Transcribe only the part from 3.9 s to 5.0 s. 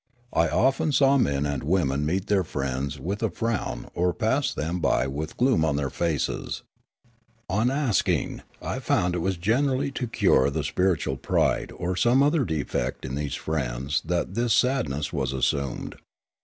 or pass them Aleofanian Devotion to